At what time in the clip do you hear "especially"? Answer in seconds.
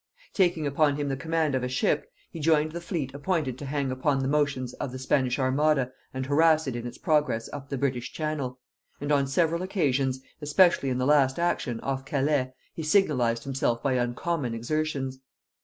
10.41-10.89